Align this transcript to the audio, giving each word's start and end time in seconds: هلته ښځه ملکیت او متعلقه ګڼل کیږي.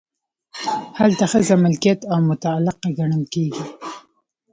هلته 0.99 1.25
ښځه 1.31 1.55
ملکیت 1.65 1.99
او 2.11 2.19
متعلقه 2.29 2.89
ګڼل 2.97 3.23
کیږي. 3.33 3.63